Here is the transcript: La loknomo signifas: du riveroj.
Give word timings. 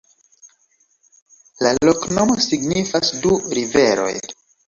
La 1.65 1.73
loknomo 1.89 2.37
signifas: 2.47 3.13
du 3.27 3.37
riveroj. 3.59 4.11